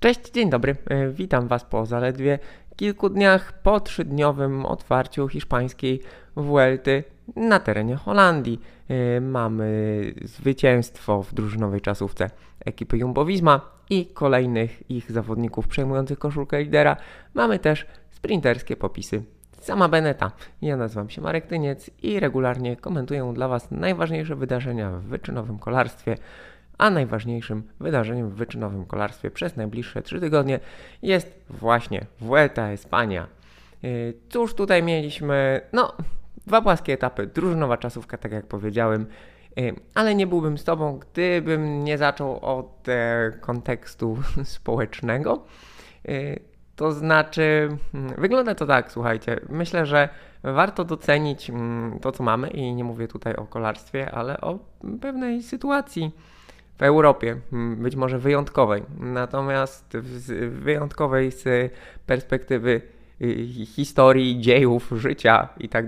Cześć, 0.00 0.30
dzień 0.30 0.50
dobry. 0.50 0.76
E, 0.86 1.08
Witam 1.08 1.48
Was 1.48 1.64
po 1.64 1.86
zaledwie 1.86 2.38
kilku 2.76 3.08
dniach 3.08 3.52
po 3.62 3.80
trzydniowym 3.80 4.66
otwarciu 4.66 5.28
hiszpańskiej 5.28 6.00
Vuelty 6.36 7.04
na 7.36 7.60
terenie 7.60 7.96
Holandii. 7.96 8.60
E, 8.88 9.20
Mamy 9.20 10.02
zwycięstwo 10.24 11.22
w 11.22 11.34
drużynowej 11.34 11.80
czasówce 11.80 12.30
ekipy 12.64 12.98
Jumbo-Visma 12.98 13.60
i 13.90 14.06
kolejnych 14.06 14.90
ich 14.90 15.12
zawodników 15.12 15.68
przejmujących 15.68 16.18
koszulkę 16.18 16.62
lidera. 16.62 16.96
Mamy 17.34 17.58
też 17.58 17.86
sprinterskie 18.10 18.76
popisy 18.76 19.22
sama 19.60 19.88
Beneta. 19.88 20.32
Ja 20.62 20.76
nazywam 20.76 21.10
się 21.10 21.20
Marek 21.20 21.46
Tyniec 21.46 21.90
i 22.02 22.20
regularnie 22.20 22.76
komentuję 22.76 23.32
dla 23.34 23.48
Was 23.48 23.70
najważniejsze 23.70 24.36
wydarzenia 24.36 24.90
w 24.90 25.02
wyczynowym 25.02 25.58
kolarstwie 25.58 26.16
a 26.80 26.90
najważniejszym 26.90 27.62
wydarzeniem 27.80 28.30
w 28.30 28.34
wyczynowym 28.34 28.86
kolarstwie 28.86 29.30
przez 29.30 29.56
najbliższe 29.56 30.02
3 30.02 30.20
tygodnie 30.20 30.60
jest 31.02 31.44
właśnie 31.50 32.06
Vuelta 32.20 32.68
Espania. 32.68 33.26
Yy, 33.82 34.14
Cóż 34.28 34.54
tutaj 34.54 34.82
mieliśmy? 34.82 35.60
No, 35.72 35.92
dwa 36.46 36.62
płaskie 36.62 36.92
etapy, 36.92 37.26
drużynowa 37.26 37.76
czasówka, 37.76 38.18
tak 38.18 38.32
jak 38.32 38.46
powiedziałem, 38.46 39.06
yy, 39.56 39.74
ale 39.94 40.14
nie 40.14 40.26
byłbym 40.26 40.58
z 40.58 40.64
Tobą, 40.64 40.98
gdybym 40.98 41.84
nie 41.84 41.98
zaczął 41.98 42.38
od 42.44 42.88
e, 42.88 43.32
kontekstu 43.40 44.18
społecznego. 44.44 45.44
Yy, 46.04 46.40
To 46.76 46.92
znaczy, 46.92 47.68
mm, 47.94 48.14
wygląda 48.18 48.54
to 48.54 48.66
tak, 48.66 48.92
słuchajcie, 48.92 49.40
myślę, 49.48 49.86
że 49.86 50.08
warto 50.42 50.84
docenić 50.84 51.50
mm, 51.50 51.98
to, 52.00 52.12
co 52.12 52.22
mamy 52.22 52.48
i 52.48 52.74
nie 52.74 52.84
mówię 52.84 53.08
tutaj 53.08 53.34
o 53.36 53.46
kolarstwie, 53.46 54.10
ale 54.10 54.40
o 54.40 54.58
pewnej 55.00 55.42
sytuacji 55.42 56.12
w 56.80 56.82
Europie, 56.82 57.36
być 57.76 57.96
może 57.96 58.18
wyjątkowej, 58.18 58.82
natomiast 59.00 59.96
wyjątkowej 60.50 61.30
z 61.30 61.72
perspektywy 62.06 62.82
y, 63.20 63.46
historii, 63.66 64.40
dziejów, 64.40 64.92
życia 64.96 65.48
i 65.58 65.68
tak. 65.68 65.84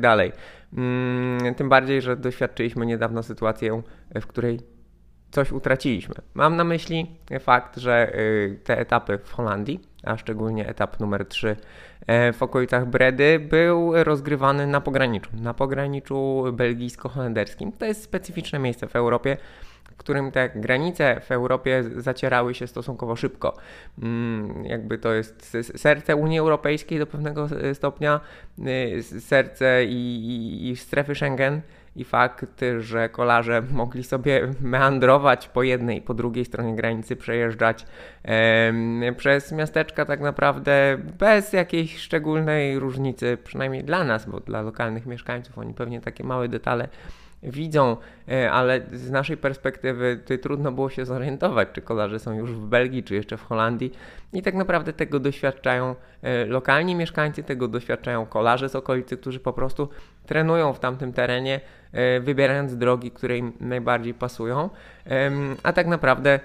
Mm, 0.76 1.54
Tym 1.54 1.68
bardziej, 1.68 2.02
że 2.02 2.16
doświadczyliśmy 2.16 2.86
niedawno 2.86 3.22
sytuację, 3.22 3.82
w 4.20 4.26
której 4.26 4.60
coś 5.30 5.52
utraciliśmy. 5.52 6.14
Mam 6.34 6.56
na 6.56 6.64
myśli 6.64 7.06
fakt, 7.40 7.76
że 7.76 8.18
y, 8.18 8.58
te 8.64 8.78
etapy 8.78 9.18
w 9.24 9.32
Holandii, 9.32 9.80
a 10.02 10.16
szczególnie 10.16 10.68
etap 10.68 11.00
numer 11.00 11.26
3 11.26 11.56
e, 12.06 12.32
w 12.32 12.42
okolicach 12.42 12.86
Bredy, 12.86 13.38
był 13.38 14.04
rozgrywany 14.04 14.66
na 14.66 14.80
pograniczu, 14.80 15.30
na 15.40 15.54
pograniczu 15.54 16.44
belgijsko-holenderskim. 16.52 17.72
To 17.78 17.86
jest 17.86 18.02
specyficzne 18.02 18.58
miejsce 18.58 18.88
w 18.88 18.96
Europie 18.96 19.36
w 19.92 19.96
którym 19.96 20.32
te 20.32 20.48
granice 20.48 21.20
w 21.20 21.32
Europie 21.32 21.84
zacierały 21.96 22.54
się 22.54 22.66
stosunkowo 22.66 23.16
szybko. 23.16 23.56
Mm, 24.02 24.64
Jakby 24.64 24.98
to 24.98 25.12
jest 25.12 25.56
serce 25.76 26.16
Unii 26.16 26.38
Europejskiej 26.38 26.98
do 26.98 27.06
pewnego 27.06 27.48
stopnia, 27.74 28.20
y, 28.58 29.02
serce 29.02 29.84
i, 29.84 30.70
i, 30.70 30.76
strefy 30.76 31.14
Schengen 31.14 31.60
i 31.96 32.04
fakt, 32.04 32.60
że 32.78 33.08
kolarze 33.08 33.62
mogli 33.70 34.04
sobie 34.04 34.48
meandrować 34.60 35.48
po 35.48 35.62
jednej 35.62 35.98
i 35.98 36.02
po 36.02 36.14
drugiej 36.14 36.44
stronie 36.44 36.76
granicy, 36.76 37.16
przejeżdżać 37.16 37.86
em, 38.22 39.02
przez 39.16 39.52
miasteczka 39.52 40.04
tak 40.04 40.20
naprawdę 40.20 40.98
bez 41.18 41.52
jakiejś 41.52 41.98
szczególnej 41.98 42.78
różnicy, 42.78 43.38
przynajmniej 43.44 43.84
dla 43.84 44.04
nas, 44.04 44.26
bo 44.26 44.40
dla 44.40 44.62
lokalnych 44.62 45.06
mieszkańców 45.06 45.58
oni 45.58 45.74
pewnie 45.74 46.00
takie 46.00 46.24
małe 46.24 46.48
detale 46.48 46.88
widzą, 47.42 47.96
e, 48.28 48.52
ale 48.52 48.80
z 48.92 49.10
naszej 49.10 49.36
perspektywy 49.36 50.20
trudno 50.42 50.72
było 50.72 50.90
się 50.90 51.06
zorientować, 51.06 51.68
czy 51.72 51.82
kolarze 51.82 52.18
są 52.18 52.32
już 52.32 52.52
w 52.52 52.66
Belgii, 52.66 53.02
czy 53.02 53.14
jeszcze 53.14 53.36
w 53.36 53.44
Holandii. 53.44 53.92
I 54.32 54.42
tak 54.42 54.54
naprawdę 54.54 54.92
tego 54.92 55.20
doświadczają 55.20 55.94
e, 56.22 56.46
lokalni 56.46 56.94
mieszkańcy, 56.94 57.42
tego 57.42 57.68
doświadczają 57.68 58.26
kolarze 58.26 58.68
z 58.68 58.76
okolicy, 58.76 59.16
którzy 59.16 59.40
po 59.40 59.52
prostu 59.52 59.88
trenują 60.26 60.72
w 60.72 60.80
tamtym 60.80 61.12
terenie, 61.12 61.60
e, 61.92 62.20
wybierając 62.20 62.76
drogi, 62.76 63.10
które 63.10 63.38
im 63.38 63.52
najbardziej 63.60 64.14
pasują. 64.14 64.70
A 65.62 65.72
tak 65.72 65.86
naprawdę 65.86 66.40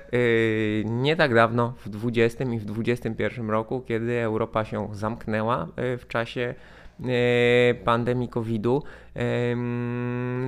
nie 0.86 1.16
tak 1.16 1.34
dawno, 1.34 1.74
w 1.86 1.90
20 1.90 2.44
i 2.44 2.60
w 2.60 2.66
21 2.66 3.50
roku, 3.50 3.82
kiedy 3.82 4.20
Europa 4.20 4.66
się 4.66 4.90
zamknęła 4.94 5.68
w 5.78 6.04
czasie 6.08 6.56
pandemii 7.84 8.28
COVID-u, 8.28 8.84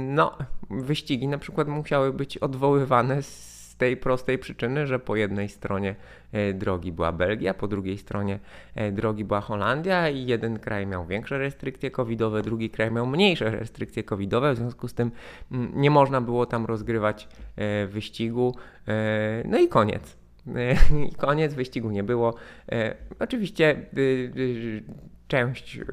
no, 0.07 0.37
wyścigi 0.69 1.27
na 1.27 1.37
przykład 1.37 1.67
musiały 1.67 2.13
być 2.13 2.37
odwoływane 2.37 3.23
z 3.23 3.59
tej 3.79 3.97
prostej 3.97 4.39
przyczyny, 4.39 4.87
że 4.87 4.99
po 4.99 5.15
jednej 5.15 5.49
stronie 5.49 5.95
e, 6.31 6.53
drogi 6.53 6.91
była 6.91 7.11
Belgia, 7.11 7.53
po 7.53 7.67
drugiej 7.67 7.97
stronie 7.97 8.39
e, 8.75 8.91
drogi 8.91 9.25
była 9.25 9.41
Holandia 9.41 10.09
i 10.09 10.25
jeden 10.25 10.59
kraj 10.59 10.87
miał 10.87 11.05
większe 11.05 11.37
restrykcje 11.37 11.91
covidowe, 11.91 12.41
drugi 12.41 12.69
kraj 12.69 12.91
miał 12.91 13.07
mniejsze 13.07 13.51
restrykcje 13.51 14.03
covidowe, 14.03 14.53
w 14.53 14.57
związku 14.57 14.87
z 14.87 14.93
tym 14.93 15.11
mm, 15.51 15.71
nie 15.75 15.91
można 15.91 16.21
było 16.21 16.45
tam 16.45 16.65
rozgrywać 16.65 17.27
e, 17.55 17.87
wyścigu. 17.87 18.55
E, 18.87 19.43
No 19.45 19.59
i 19.59 19.67
koniec. 19.67 20.17
E, 20.55 20.75
koniec, 21.25 21.53
wyścigu 21.53 21.91
nie 21.91 22.03
było. 22.03 22.35
E, 22.71 22.95
Oczywiście 23.19 23.75
y, 23.97 24.01
y, 24.37 24.83
część 25.29 25.77
y, 25.77 25.83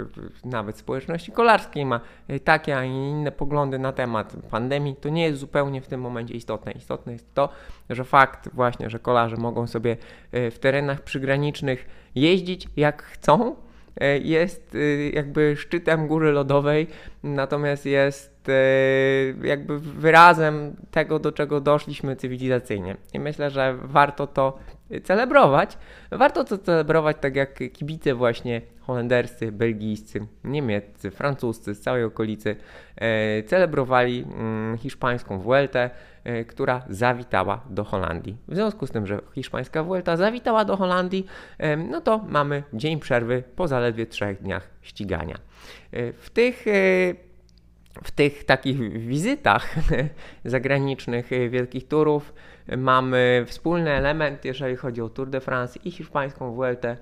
nawet 0.45 0.79
społeczności 0.79 1.33
kolarskiej 1.33 1.87
ma 1.87 2.01
y, 2.31 2.41
takie, 2.41 2.77
a 2.77 2.85
inne 2.85 3.33
poglądy 3.33 3.79
na 3.79 3.93
temat 3.93 4.37
pandemii. 4.51 4.97
To 4.97 5.09
nie 5.09 5.25
jest 5.25 5.39
zupełnie 5.39 5.81
w 5.81 5.87
tym 5.87 6.01
momencie 6.01 6.35
istotne. 6.35 6.73
Istotne 6.73 7.13
jest 7.13 7.35
to, 7.35 7.49
że 7.91 8.05
fakt 8.05 8.49
właśnie, 8.53 8.91
że 8.91 8.99
kolarze 8.99 9.37
mogą 9.37 9.67
sobie 9.67 9.97
y, 10.35 10.51
w 10.51 10.59
terenach 10.59 11.01
przygranicznych 11.01 11.87
jeździć 12.15 12.69
jak 12.77 13.03
chcą, 13.03 13.57
jest 14.23 14.77
jakby 15.13 15.57
szczytem 15.57 16.07
góry 16.07 16.33
lodowej, 16.33 16.87
natomiast 17.23 17.87
jest 17.87 18.51
jakby 19.43 19.79
wyrazem 19.79 20.77
tego, 20.91 21.19
do 21.19 21.33
czego 21.33 21.61
doszliśmy 21.61 22.17
cywilizacyjnie. 22.17 22.97
I 23.13 23.21
myślę, 23.21 23.51
że 23.51 23.77
warto 23.83 24.27
to 24.27 24.59
celebrować. 25.05 25.79
Warto 26.11 26.45
to 26.45 26.59
celebrować 26.59 27.17
tak 27.21 27.37
jak 27.37 27.59
kibice 27.73 28.15
właśnie 28.15 28.61
holenderscy, 28.81 29.53
belgijscy, 29.53 30.27
niemieccy, 30.45 31.11
francuscy 31.11 31.75
z 31.75 31.81
całej 31.81 32.05
okolicy 32.05 32.57
e, 32.97 33.43
celebrowali 33.43 34.27
mm, 34.29 34.79
hiszpańską 34.79 35.39
Vueltę, 35.39 35.91
e, 36.25 36.45
która 36.45 36.83
zawitała 36.89 37.61
do 37.71 37.85
Holandii. 37.85 38.37
W 38.49 38.55
związku 38.55 38.87
z 38.87 38.91
tym, 38.91 39.07
że 39.07 39.21
hiszpańska 39.35 39.83
Vuelta 39.83 40.17
zawitała 40.17 40.65
do 40.65 40.77
Holandii, 40.77 41.27
e, 41.59 41.77
no 41.77 42.01
to 42.01 42.19
mamy 42.19 42.63
dzień 42.73 43.01
przerwy 43.01 43.43
po 43.57 43.69
zaledwie 43.69 44.07
trzech 44.07 44.43
dniach 44.43 44.71
ścigania. 44.83 45.39
E, 45.93 46.13
w 46.13 46.31
tych 46.31 46.67
e, 46.69 47.27
w 48.03 48.11
tych 48.11 48.45
takich 48.45 49.07
wizytach 49.07 49.75
zagranicznych 50.45 51.33
e, 51.33 51.49
wielkich 51.49 51.89
turów 51.89 52.33
mamy 52.77 53.45
wspólny 53.47 53.91
element, 53.91 54.45
jeżeli 54.45 54.77
chodzi 54.77 55.03
o 55.03 55.09
Tour 55.09 55.31
de 55.31 55.41
France 55.41 55.79
i 55.85 55.91
hiszpańską 55.91 56.55
Vueltę. 56.55 56.97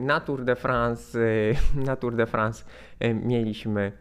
Na 0.00 0.20
Tour 0.20 0.44
de 0.44 0.56
France, 0.56 1.18
na 1.86 1.96
Tour 1.96 2.16
de 2.16 2.26
France 2.26 2.64
mieliśmy 3.14 3.92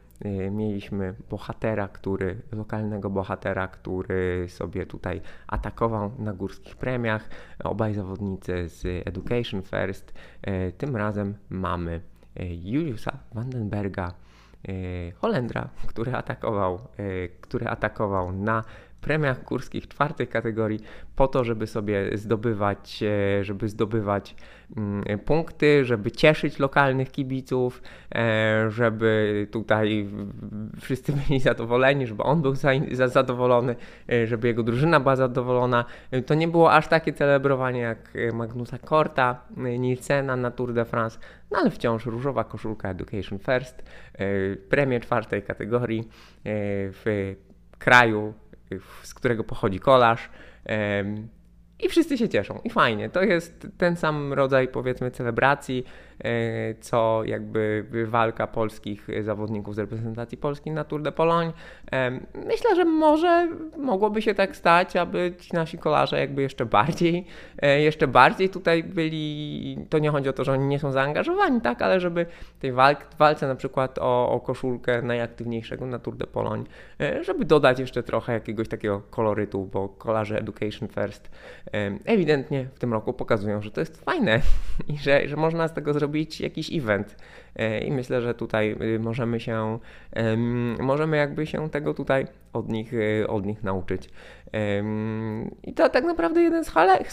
mieliśmy 0.52 1.14
bohatera, 1.30 1.88
który, 1.88 2.42
lokalnego 2.52 3.10
bohatera, 3.10 3.68
który 3.68 4.46
sobie 4.50 4.86
tutaj 4.86 5.22
atakował 5.48 6.12
na 6.20 6.34
górskich 6.34 6.76
premiach. 6.76 7.30
Obaj 7.64 7.94
zawodnicy 7.94 8.70
z 8.70 9.08
Education 9.08 9.62
First. 9.62 10.14
E, 10.42 10.72
Tym 10.72 10.96
razem 10.96 11.36
mamy 11.50 12.02
e, 12.36 12.56
Juliusa 12.56 13.20
Vandenberga, 13.34 14.14
e, 14.68 14.72
Holendra, 15.12 15.70
który 15.88 16.16
atakował, 16.16 16.80
który 17.42 17.68
atakował 17.68 18.32
na 18.32 18.64
premiach 19.02 19.44
górskich 19.44 19.88
czwartej 19.88 20.28
kategorii 20.28 20.80
po 21.16 21.28
to, 21.28 21.44
żeby 21.44 21.68
sobie 21.68 22.18
zdobywać, 22.18 23.04
e, 23.04 23.44
żeby 23.44 23.70
zdobywać 23.70 24.36
mm, 24.78 25.20
punkty, 25.20 25.86
żeby 25.86 26.12
cieszyć 26.12 26.60
lokalnych 26.60 27.12
kibiców, 27.12 27.82
e, 28.16 28.66
żeby 28.70 29.48
tutaj 29.52 30.08
wszyscy 30.82 31.14
byli 31.14 31.40
zadowoleni, 31.40 32.08
żeby 32.08 32.24
on 32.24 32.42
był 32.42 32.56
za, 32.56 32.70
za, 32.92 33.08
zadowolony, 33.08 33.76
e, 34.12 34.28
żeby 34.28 34.48
jego 34.48 34.64
drużyna 34.64 35.00
była 35.00 35.16
zadowolona. 35.16 35.86
To 36.26 36.34
nie 36.34 36.48
było 36.48 36.74
aż 36.74 36.88
takie 36.88 37.14
celebrowanie 37.14 37.80
jak 37.80 38.14
Magnusa 38.34 38.78
Korta, 38.78 39.42
Nielsena 39.58 40.36
na 40.36 40.52
Tour 40.52 40.74
de 40.74 40.86
France, 40.86 41.20
no 41.52 41.58
ale 41.60 41.72
wciąż 41.72 42.06
różowa 42.06 42.44
koszulka 42.44 42.90
Education 42.90 43.40
First, 43.40 43.84
premię 44.70 45.00
czwartej 45.00 45.44
kategorii 45.44 46.10
w 46.46 47.36
kraju, 47.80 48.34
z 49.04 49.14
którego 49.14 49.44
pochodzi 49.44 49.80
kolarz. 49.80 50.30
i 51.80 51.90
wszyscy 51.90 52.18
się 52.18 52.30
cieszą 52.30 52.60
i 52.64 52.70
fajnie. 52.70 53.10
To 53.10 53.24
jest 53.24 53.68
ten 53.78 53.96
sam 53.96 54.34
rodzaj 54.34 54.68
powiedzmy 54.68 55.12
celebracji, 55.12 55.84
co 56.82 57.22
jakby 57.26 57.86
walka 58.08 58.48
polskich 58.48 59.08
zawodników 59.22 59.76
z 59.76 59.80
reprezentacji 59.80 60.38
Polski 60.38 60.72
na 60.72 60.84
Tour 60.84 61.02
de 61.02 61.12
Pologne. 61.12 61.54
E, 61.92 62.12
myślę, 62.48 62.76
że 62.76 62.86
może 62.86 63.48
mogłoby 63.78 64.22
się 64.22 64.36
tak 64.36 64.56
stać, 64.56 64.96
aby 64.96 65.34
ci 65.40 65.54
nasi 65.54 65.78
kolarze 65.78 66.20
jakby 66.20 66.42
jeszcze 66.42 66.66
bardziej, 66.66 67.26
e, 67.62 67.82
jeszcze 67.82 68.08
bardziej 68.08 68.50
tutaj 68.50 68.84
byli, 68.84 69.78
to 69.90 70.00
nie 70.00 70.10
chodzi 70.10 70.30
o 70.30 70.34
to, 70.34 70.44
że 70.44 70.52
oni 70.52 70.66
nie 70.66 70.80
są 70.80 70.92
zaangażowani, 70.92 71.62
tak, 71.62 71.82
ale 71.82 72.00
żeby 72.00 72.26
tej 72.60 72.72
walk, 72.72 73.00
walce 73.18 73.48
na 73.48 73.56
przykład 73.56 74.00
o, 74.00 74.30
o 74.30 74.40
koszulkę 74.40 75.02
najaktywniejszego 75.02 75.86
na 75.86 76.00
Tour 76.00 76.18
de 76.18 76.28
Pologne, 76.28 76.66
żeby 77.22 77.46
dodać 77.46 77.80
jeszcze 77.80 78.04
trochę 78.04 78.34
jakiegoś 78.34 78.68
takiego 78.68 79.02
kolorytu, 79.10 79.66
bo 79.66 79.90
kolarze 79.90 80.40
Education 80.40 80.88
First 80.88 81.30
ewidentnie 82.06 82.66
w 82.76 82.80
tym 82.80 82.94
roku 82.94 83.14
pokazują, 83.14 83.62
że 83.62 83.72
to 83.72 83.80
jest 83.80 84.04
fajne 84.04 84.42
i 84.94 84.98
że, 84.98 85.28
że 85.28 85.36
można 85.36 85.68
z 85.68 85.74
tego 85.74 85.94
zrobić 85.94 86.09
jakiś 86.40 86.74
event. 86.74 87.16
E, 87.56 87.80
I 87.80 87.92
myślę, 87.92 88.22
że 88.22 88.34
tutaj 88.34 88.76
y, 88.82 89.00
możemy 89.00 89.40
się, 89.40 89.80
możemy 90.80 91.18
jakby 91.18 91.48
się 91.48 91.70
tego 91.70 91.94
tutaj 91.94 92.28
od 92.54 92.70
nich, 92.70 92.94
y, 92.94 93.28
od 93.28 93.46
nich 93.46 93.64
nauczyć. 93.64 94.10
I 95.64 95.74
to 95.74 95.90
tak 95.90 96.04
naprawdę 96.04 96.42
jeden 96.42 96.64
z, 96.64 96.72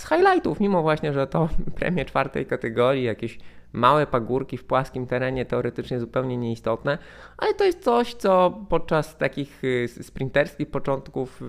highlightów, 0.08 0.60
mimo 0.60 0.82
właśnie, 0.82 1.12
że 1.12 1.26
to 1.26 1.48
premie 1.78 2.04
czwartej 2.04 2.46
kategorii, 2.46 3.04
jakieś 3.04 3.38
małe 3.72 4.06
pagórki 4.06 4.56
w 4.58 4.64
płaskim 4.64 5.06
terenie 5.06 5.44
teoretycznie 5.44 6.00
zupełnie 6.00 6.36
nieistotne, 6.36 6.98
ale 7.38 7.54
to 7.54 7.64
jest 7.64 7.84
coś, 7.84 8.14
co 8.14 8.60
podczas 8.68 9.16
takich 9.16 9.64
y, 9.64 9.88
sprinterskich 10.02 10.70
początków 10.70 11.42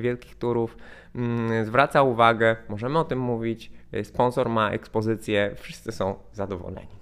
wielkich 0.00 0.34
turów 0.34 0.76
mm, 1.14 1.64
zwraca 1.64 2.02
uwagę, 2.02 2.56
możemy 2.68 2.98
o 2.98 3.04
tym 3.04 3.18
mówić, 3.18 3.72
sponsor 4.02 4.48
ma 4.48 4.70
ekspozycję, 4.70 5.54
wszyscy 5.56 5.92
są 5.92 6.14
zadowoleni. 6.32 7.00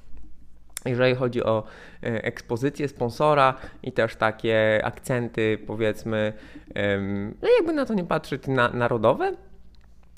Jeżeli 0.85 1.15
chodzi 1.15 1.45
o 1.45 1.63
ekspozycję 2.03 2.89
sponsora 2.89 3.55
i 3.83 3.93
też 3.93 4.17
takie 4.17 4.81
akcenty, 4.85 5.59
powiedzmy, 5.67 6.33
no 7.43 7.49
jakby 7.57 7.73
na 7.73 7.87
to 7.87 7.95
nie 7.95 8.05
patrzeć, 8.05 8.47
na, 8.47 8.69
narodowe, 8.69 9.37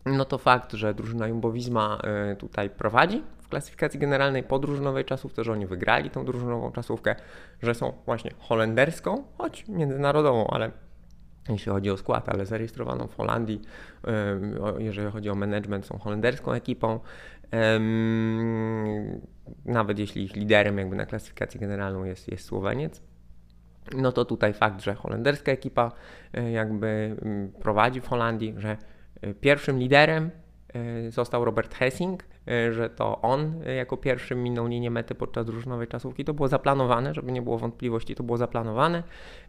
no 0.06 0.24
to 0.24 0.38
fakt, 0.38 0.72
że 0.72 0.94
drużyna 0.94 1.28
Jumbo-Visma 1.28 1.98
e, 2.04 2.36
tutaj 2.36 2.70
prowadzi 2.70 3.22
klasyfikacji 3.50 4.00
generalnej 4.00 4.42
podróżnowej 4.42 5.04
czasówce, 5.04 5.44
że 5.44 5.52
oni 5.52 5.66
wygrali 5.66 6.10
tą 6.10 6.24
drużynową 6.24 6.72
czasówkę, 6.72 7.16
że 7.62 7.74
są 7.74 7.92
właśnie 8.06 8.30
holenderską, 8.38 9.24
choć 9.38 9.68
międzynarodową, 9.68 10.46
ale 10.46 10.70
jeśli 11.48 11.72
chodzi 11.72 11.90
o 11.90 11.96
skład, 11.96 12.28
ale 12.28 12.46
zarejestrowaną 12.46 13.06
w 13.06 13.16
Holandii, 13.16 13.60
jeżeli 14.78 15.10
chodzi 15.10 15.30
o 15.30 15.34
management, 15.34 15.86
są 15.86 15.98
holenderską 15.98 16.52
ekipą. 16.52 17.00
Nawet 19.64 19.98
jeśli 19.98 20.24
ich 20.24 20.36
liderem 20.36 20.78
jakby 20.78 20.96
na 20.96 21.06
klasyfikacji 21.06 21.60
generalną 21.60 22.04
jest, 22.04 22.28
jest 22.28 22.44
Słoweniec, 22.44 23.02
no 23.96 24.12
to 24.12 24.24
tutaj 24.24 24.52
fakt, 24.52 24.82
że 24.82 24.94
holenderska 24.94 25.52
ekipa 25.52 25.92
e, 26.34 26.50
jakby 26.50 27.16
prowadzi 27.60 28.00
w 28.00 28.08
Holandii, 28.08 28.54
że 28.56 28.76
e, 29.20 29.34
pierwszym 29.34 29.78
liderem 29.78 30.30
e, 30.74 31.10
został 31.10 31.44
Robert 31.44 31.74
Hessing, 31.74 32.24
że 32.70 32.90
to 32.90 33.20
on 33.22 33.54
e, 33.66 33.74
jako 33.74 33.96
pierwszy 33.96 34.34
minął 34.34 34.66
linię 34.66 34.90
mety 34.90 35.14
podczas 35.14 35.46
drużynowej 35.46 35.88
czasówki. 35.88 36.24
To 36.24 36.34
było 36.34 36.48
zaplanowane, 36.48 37.14
żeby 37.14 37.32
nie 37.32 37.42
było 37.42 37.58
wątpliwości, 37.58 38.14
to 38.14 38.22
było 38.22 38.38
zaplanowane. 38.38 39.02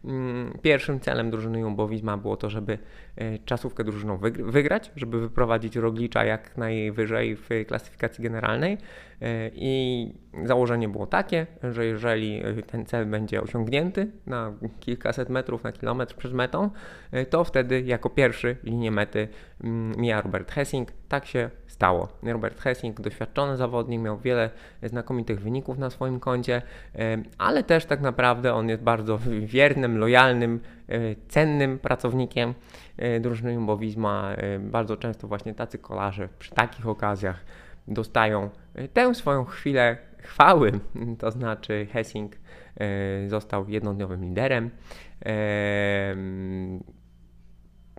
Mm, 0.04 0.58
pierwszym 0.62 1.00
celem 1.00 1.30
drużyny 1.30 1.60
Jumbo 1.60 1.88
Visma 1.88 2.16
było 2.16 2.36
to, 2.36 2.50
żeby 2.50 2.78
e, 3.16 3.38
czasówkę 3.38 3.84
drużyną 3.84 4.18
wygrać, 4.38 4.90
żeby 4.96 5.20
wyprowadzić 5.20 5.76
Roglicza 5.76 6.24
jak 6.24 6.56
najwyżej 6.56 7.36
w 7.36 7.48
klasyfikacji 7.66 8.24
generalnej 8.24 8.78
i 9.52 10.14
założenie 10.44 10.88
było 10.88 11.06
takie, 11.06 11.46
że 11.62 11.86
jeżeli 11.86 12.42
ten 12.66 12.86
cel 12.86 13.06
będzie 13.06 13.42
osiągnięty 13.42 14.10
na 14.26 14.52
kilkaset 14.80 15.28
metrów, 15.28 15.64
na 15.64 15.72
kilometr 15.72 16.14
przed 16.14 16.32
metą, 16.32 16.70
to 17.30 17.44
wtedy 17.44 17.82
jako 17.82 18.10
pierwszy 18.10 18.56
linię 18.64 18.90
mety 18.90 19.28
mm, 19.64 20.00
mija 20.00 20.20
Robert 20.20 20.52
Hessing. 20.52 20.92
Tak 21.08 21.26
się 21.26 21.50
stało. 21.66 22.08
Robert 22.22 22.60
Hessing, 22.60 22.81
doświadczony 22.90 23.56
zawodnik, 23.56 24.00
miał 24.00 24.18
wiele 24.18 24.50
znakomitych 24.82 25.40
wyników 25.40 25.78
na 25.78 25.90
swoim 25.90 26.20
koncie, 26.20 26.62
ale 27.38 27.62
też 27.62 27.84
tak 27.84 28.00
naprawdę 28.00 28.54
on 28.54 28.68
jest 28.68 28.82
bardzo 28.82 29.18
wiernym, 29.40 29.98
lojalnym, 29.98 30.60
e, 30.88 30.98
cennym 31.28 31.78
pracownikiem 31.78 32.54
e, 32.96 33.20
drużyny 33.20 33.52
Jumbo 33.52 33.76
Visma. 33.76 34.32
E, 34.32 34.58
bardzo 34.58 34.96
często 34.96 35.28
właśnie 35.28 35.54
tacy 35.54 35.78
kolarze 35.78 36.28
przy 36.38 36.50
takich 36.50 36.88
okazjach 36.88 37.44
dostają 37.88 38.50
tę 38.92 39.14
swoją 39.14 39.44
chwilę 39.44 39.96
chwały, 40.18 40.72
to 41.20 41.30
znaczy 41.30 41.86
Hessing 41.92 42.36
został 43.26 43.68
jednodniowym 43.68 44.24
liderem 44.24 44.70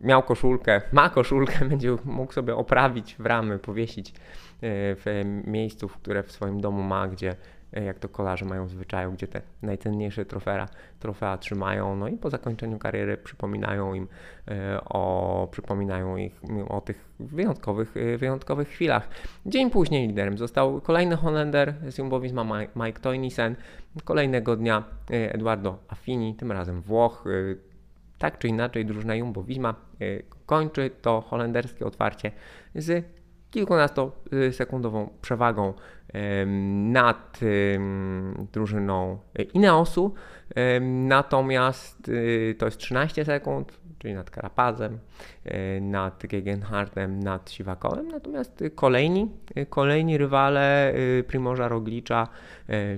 miał 0.03 0.23
koszulkę, 0.23 0.81
ma 0.91 1.09
koszulkę, 1.09 1.65
będzie 1.69 1.97
mógł 2.05 2.33
sobie 2.33 2.55
oprawić 2.55 3.15
w 3.19 3.25
ramy, 3.25 3.59
powiesić 3.59 4.09
e, 4.09 4.13
w 4.61 5.05
miejscu, 5.47 5.89
które 5.89 6.23
w 6.23 6.31
swoim 6.31 6.61
domu 6.61 6.83
ma, 6.83 7.07
gdzie 7.07 7.35
e, 7.73 7.83
jak 7.83 7.99
to 7.99 8.09
kolarze 8.09 8.45
mają 8.45 8.65
w 8.65 8.69
zwyczaju, 8.69 9.11
gdzie 9.11 9.27
te 9.27 9.41
najcenniejsze 9.61 10.25
trofea, 10.25 10.67
trofea 10.99 11.37
trzymają, 11.37 11.95
no 11.95 12.07
i 12.07 12.17
po 12.17 12.29
zakończeniu 12.29 12.79
kariery 12.79 13.17
przypominają 13.17 13.93
im 13.93 14.07
e, 14.47 14.81
o, 14.85 15.47
przypominają 15.51 16.17
ich 16.17 16.41
o 16.69 16.81
tych 16.81 17.05
wyjątkowych, 17.19 17.93
wyjątkowych 18.17 18.67
chwilach. 18.67 19.07
Dzień 19.45 19.69
później 19.69 20.07
liderem 20.07 20.37
został 20.37 20.81
kolejny 20.81 21.15
Holender 21.15 21.73
z 21.87 21.97
Jumbo-Visma 21.97 22.67
Mike 22.75 22.99
Toynisen, 22.99 23.55
kolejnego 24.03 24.55
dnia 24.55 24.83
Eduardo 25.09 25.77
Affini, 25.89 26.35
tym 26.35 26.51
razem 26.51 26.81
Włoch, 26.81 27.23
tak 28.23 28.37
czy 28.37 28.47
inaczej 28.47 28.85
drużyna 28.85 29.13
Jumbo-Visma 29.13 29.73
kończy 30.45 30.91
to 31.01 31.21
holenderskie 31.21 31.85
otwarcie 31.85 32.31
z 32.75 33.05
kilkunastosekundową 33.51 35.09
przewagą 35.21 35.73
nad 36.91 37.39
drużyną 38.51 39.19
Ineosu. 39.53 40.13
Natomiast 40.81 42.09
y, 42.09 42.55
to 42.59 42.65
jest 42.65 42.77
13 42.77 43.25
sekund, 43.25 43.79
czyli 43.99 44.13
nad 44.13 44.29
Karapazem, 44.29 44.99
nad 45.81 46.25
Gegenhardtem, 46.27 47.19
nad 47.19 47.51
Siwakowem. 47.51 48.07
Natomiast 48.07 48.63
kolejni, 48.75 49.31
kolejni 49.69 50.17
rywale 50.17 50.93
Primorza 51.27 51.67
Roglicza, 51.67 52.27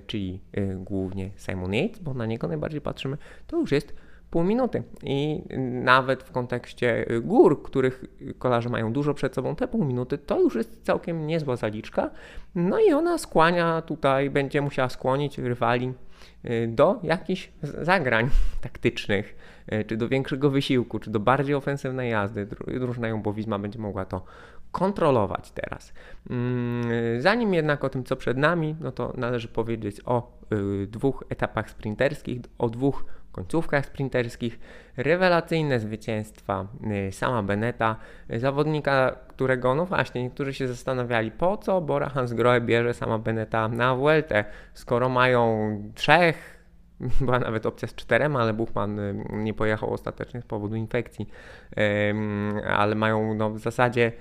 czyli 0.07 0.41
głównie 0.75 1.29
Simon 1.37 1.73
Yates, 1.73 1.99
bo 1.99 2.13
na 2.13 2.25
niego 2.25 2.47
najbardziej 2.47 2.81
patrzymy, 2.81 3.17
to 3.47 3.59
już 3.59 3.71
jest 3.71 4.04
pół 4.35 4.43
minuty. 4.43 4.83
I 5.03 5.43
nawet 5.83 6.23
w 6.23 6.31
kontekście 6.31 7.05
gór, 7.21 7.63
których 7.63 8.05
kolarze 8.39 8.69
mają 8.69 8.93
dużo 8.93 9.13
przed 9.13 9.35
sobą, 9.35 9.55
te 9.55 9.67
pół 9.67 9.85
minuty 9.85 10.17
to 10.17 10.41
już 10.41 10.55
jest 10.55 10.83
całkiem 10.83 11.27
niezła 11.27 11.55
zaliczka. 11.55 12.09
No 12.55 12.79
i 12.79 12.93
ona 12.93 13.17
skłania 13.17 13.81
tutaj, 13.81 14.29
będzie 14.29 14.61
musiała 14.61 14.89
skłonić 14.89 15.37
rywali 15.37 15.93
y, 16.45 16.67
do 16.67 16.99
jakichś 17.03 17.51
zagrań 17.61 18.29
taktycznych, 18.61 19.35
y, 19.73 19.83
czy 19.83 19.97
do 19.97 20.07
większego 20.07 20.49
wysiłku, 20.49 20.99
czy 20.99 21.11
do 21.11 21.19
bardziej 21.19 21.55
ofensywnej 21.55 22.11
jazdy. 22.11 22.47
Drużyna 22.79 23.07
Jumbowizma 23.07 23.59
będzie 23.59 23.79
mogła 23.79 24.05
to 24.05 24.25
kontrolować 24.75 25.51
teraz. 25.51 25.93
Mm, 26.29 27.21
zanim 27.21 27.53
jednak 27.53 27.83
o 27.83 27.89
tym, 27.89 28.03
co 28.03 28.15
przed 28.15 28.37
nami, 28.37 28.75
no 28.79 28.91
to 28.91 29.13
należy 29.17 29.47
powiedzieć 29.47 30.01
o 30.05 30.31
y, 30.83 30.87
dwóch 30.87 31.23
etapach 31.29 31.69
sprinterskich, 31.69 32.41
o 32.57 32.69
dwóch 32.69 33.05
końcówkach 33.31 33.85
sprinterskich. 33.85 34.59
Rewelacyjne 34.97 35.79
zwycięstwa 35.79 36.67
y, 37.07 37.11
sama 37.11 37.43
Beneta, 37.43 37.95
zawodnika, 38.37 39.15
którego, 39.27 39.75
no 39.75 39.85
właśnie, 39.85 40.23
niektórzy 40.23 40.53
się 40.53 40.67
zastanawiali, 40.67 41.31
po 41.31 41.57
co 41.57 41.81
Bora 41.81 42.09
Hansgrohe 42.09 42.61
bierze 42.61 42.93
sama 42.93 43.19
Beneta 43.19 43.67
na 43.67 43.95
Vueltę, 43.95 44.45
skoro 44.73 45.09
mają 45.09 45.81
trzech 45.95 46.55
była 47.25 47.39
nawet 47.39 47.65
opcja 47.65 47.87
z 47.87 47.95
czterema, 47.95 48.41
ale 48.41 48.53
Buchman 48.53 48.99
y, 48.99 49.25
nie 49.31 49.53
pojechał 49.53 49.93
ostatecznie 49.93 50.41
z 50.41 50.45
powodu 50.45 50.75
infekcji. 50.75 51.27
Ale 52.67 52.95
mają 52.95 53.33
no, 53.33 53.49
w 53.49 53.59
zasadzie 53.59 54.11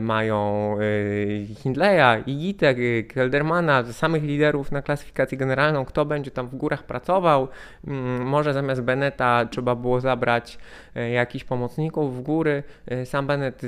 mają 0.00 0.76
e, 0.80 1.54
Hindleya, 1.54 2.22
Igitek, 2.26 2.78
e, 2.78 3.02
Keldermana, 3.02 3.84
samych 3.84 4.22
liderów 4.22 4.72
na 4.72 4.82
klasyfikację 4.82 5.38
generalną, 5.38 5.84
kto 5.84 6.04
będzie 6.04 6.30
tam 6.30 6.46
w 6.48 6.54
górach 6.54 6.82
pracował. 6.82 7.48
Mm, 7.86 8.22
może 8.26 8.54
zamiast 8.54 8.82
Beneta 8.82 9.46
trzeba 9.50 9.74
było 9.74 10.00
zabrać 10.00 10.58
jakichś 11.12 11.44
pomocników 11.44 12.16
w 12.16 12.20
góry. 12.20 12.62
Sam 13.04 13.26
Bennett 13.26 13.62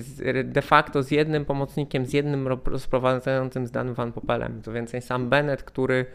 de 0.44 0.62
facto 0.62 1.02
z 1.02 1.10
jednym 1.10 1.44
pomocnikiem, 1.44 2.06
z 2.06 2.12
jednym 2.12 2.48
rozprowadzającym 2.48 3.66
z 3.66 3.70
Dan 3.70 3.94
Van 3.94 4.12
Popelem. 4.12 4.62
To 4.62 4.72
więcej 4.72 5.02
sam 5.02 5.28
Bennett, 5.28 5.62
który 5.62 6.06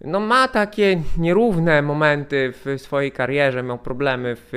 no 0.00 0.20
ma 0.20 0.48
takie 0.48 1.02
nierówne 1.18 1.82
momenty 1.82 2.52
w 2.52 2.80
swojej 2.80 3.12
karierze, 3.12 3.62
miał 3.62 3.78
problemy 3.78 4.36
w, 4.36 4.48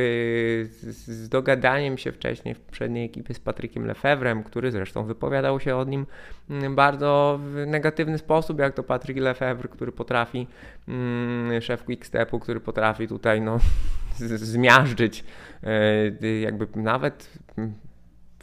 z, 0.69 1.07
z, 1.07 1.29
dogadaniem 1.29 1.97
się 1.97 2.11
wcześniej 2.11 2.55
w 2.55 2.59
przedniej 2.59 3.05
ekipie 3.05 3.33
z 3.33 3.39
Patrykiem 3.39 3.85
Lefevrem, 3.85 4.43
który 4.43 4.71
zresztą 4.71 5.03
wypowiadał 5.03 5.59
się 5.59 5.75
o 5.75 5.83
nim 5.83 6.05
mm, 6.49 6.75
bardzo 6.75 7.39
w 7.41 7.63
negatywny 7.67 8.17
sposób, 8.17 8.59
jak 8.59 8.73
to 8.73 8.83
Patryk 8.83 9.17
Lefevre, 9.17 9.69
który 9.69 9.91
potrafi, 9.91 10.47
mm, 10.87 11.61
szef 11.61 11.83
Quickstepu, 11.83 12.39
który 12.39 12.59
potrafi 12.59 13.07
tutaj 13.07 13.41
no, 13.41 13.59
zmiażdżyć 14.53 15.23
e, 15.63 16.39
jakby 16.39 16.67
nawet 16.75 17.29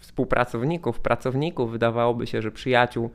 współpracowników, 0.05 1.01
pracowników, 1.01 1.71
wydawałoby 1.71 2.27
się, 2.27 2.43
że 2.43 2.51
przyjaciół, 2.51 3.11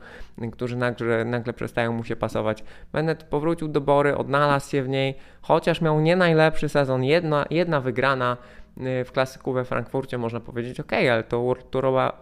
którzy 0.52 0.76
nagle, 0.76 1.24
nagle 1.24 1.52
przestają 1.52 1.92
mu 1.92 2.04
się 2.04 2.16
pasować. 2.16 2.64
Bennett 2.92 3.24
powrócił 3.24 3.68
do 3.68 3.80
Bory, 3.80 4.16
odnalazł 4.16 4.70
się 4.70 4.82
w 4.82 4.88
niej, 4.88 5.14
chociaż 5.42 5.80
miał 5.80 6.00
nie 6.00 6.16
najlepszy 6.16 6.68
sezon, 6.68 7.04
jedna, 7.04 7.46
jedna 7.50 7.80
wygrana 7.80 8.36
y, 8.78 9.04
w 9.04 9.12
klasyku 9.12 9.52
we 9.52 9.64
Frankfurcie, 9.64 10.18
można 10.18 10.40
powiedzieć, 10.40 10.80
ok, 10.80 10.92
ale 10.92 11.22
to 11.22 11.42
World 11.42 11.66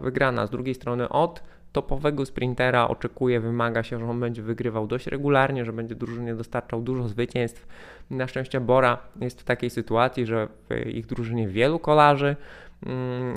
wygrana. 0.01 0.45
Z 0.45 0.49
drugiej 0.49 0.75
strony 0.75 1.09
od 1.09 1.43
topowego 1.71 2.25
sprintera 2.25 2.87
oczekuje, 2.87 3.39
wymaga 3.39 3.83
się, 3.83 3.99
że 3.99 4.05
on 4.05 4.19
będzie 4.19 4.41
wygrywał 4.41 4.87
dość 4.87 5.07
regularnie, 5.07 5.65
że 5.65 5.73
będzie 5.73 5.95
drużynie 5.95 6.35
dostarczał 6.35 6.81
dużo 6.81 7.07
zwycięstw. 7.07 7.67
Na 8.09 8.27
szczęście 8.27 8.59
Bora 8.59 8.97
jest 9.21 9.41
w 9.41 9.43
takiej 9.43 9.69
sytuacji, 9.69 10.25
że 10.25 10.47
w 10.69 10.87
ich 10.87 11.05
drużynie 11.05 11.47
wielu 11.47 11.79
kolarzy, 11.79 12.35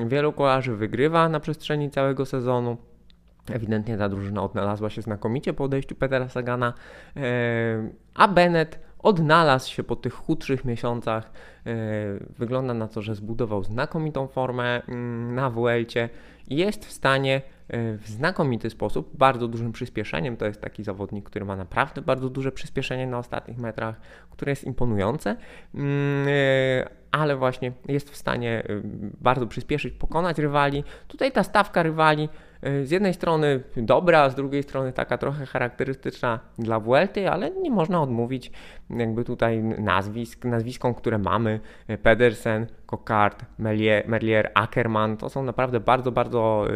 wielu 0.06 0.32
kolarzy 0.32 0.76
wygrywa 0.76 1.28
na 1.28 1.40
przestrzeni 1.40 1.90
całego 1.90 2.26
sezonu. 2.26 2.76
Ewidentnie 3.52 3.98
ta 3.98 4.08
drużyna 4.08 4.42
odnalazła 4.42 4.90
się 4.90 5.02
znakomicie 5.02 5.52
po 5.52 5.64
odejściu 5.64 5.94
Petera 5.94 6.28
Sagana, 6.28 6.72
e, 7.16 7.22
a 8.14 8.28
Bennett 8.28 8.80
odnalazł 9.02 9.70
się 9.70 9.82
po 9.82 9.96
tych 9.96 10.14
chudszych 10.14 10.64
miesiącach. 10.64 11.30
E, 11.66 11.72
wygląda 12.38 12.74
na 12.74 12.88
to, 12.88 13.02
że 13.02 13.14
zbudował 13.14 13.64
znakomitą 13.64 14.26
formę 14.26 14.82
mm, 14.88 15.34
na 15.34 15.50
Vuelcie 15.50 16.08
i 16.48 16.56
jest 16.56 16.86
w 16.86 16.92
stanie 16.92 17.42
e, 17.68 17.96
w 17.98 18.08
znakomity 18.08 18.70
sposób, 18.70 19.16
bardzo 19.16 19.48
dużym 19.48 19.72
przyspieszeniem, 19.72 20.36
to 20.36 20.46
jest 20.46 20.60
taki 20.60 20.84
zawodnik, 20.84 21.24
który 21.24 21.44
ma 21.44 21.56
naprawdę 21.56 22.02
bardzo 22.02 22.30
duże 22.30 22.52
przyspieszenie 22.52 23.06
na 23.06 23.18
ostatnich 23.18 23.58
metrach, 23.58 24.00
które 24.30 24.52
jest 24.52 24.64
imponujące, 24.64 25.36
mm, 25.74 26.26
ale 27.12 27.36
właśnie 27.36 27.72
jest 27.88 28.10
w 28.10 28.16
stanie 28.16 28.62
bardzo 29.20 29.46
przyspieszyć, 29.46 29.94
pokonać 29.94 30.38
rywali. 30.38 30.84
Tutaj 31.08 31.32
ta 31.32 31.42
stawka 31.42 31.82
rywali 31.82 32.28
z 32.84 32.90
jednej 32.90 33.14
strony 33.14 33.62
dobra, 33.76 34.30
z 34.30 34.34
drugiej 34.34 34.62
strony 34.62 34.92
taka 34.92 35.18
trochę 35.18 35.46
charakterystyczna 35.46 36.40
dla 36.58 36.80
Vuelty, 36.80 37.30
ale 37.30 37.50
nie 37.50 37.70
można 37.70 38.02
odmówić 38.02 38.50
jakby 38.98 39.24
tutaj 39.24 39.62
nazwisk, 39.62 40.44
nazwiskom, 40.44 40.94
które 40.94 41.18
mamy, 41.18 41.60
Pedersen, 42.02 42.66
Cockart, 42.92 43.44
Merlier, 43.58 44.08
Merlier, 44.08 44.50
Ackermann, 44.54 45.16
to 45.16 45.28
są 45.28 45.42
naprawdę 45.42 45.80
bardzo, 45.80 46.12
bardzo 46.12 46.66